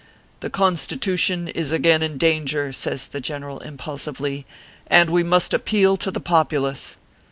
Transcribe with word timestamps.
"The 0.39 0.49
Constitution 0.49 1.47
is 1.47 1.71
again 1.71 2.01
in 2.01 2.17
danger," 2.17 2.73
says 2.73 3.05
the 3.05 3.21
general, 3.21 3.59
impulsively," 3.59 4.47
and 4.87 5.11
we 5.11 5.21
must 5.21 5.53
appeal 5.53 5.95
to 5.97 6.09
the 6.09 6.19
populace." 6.19 6.97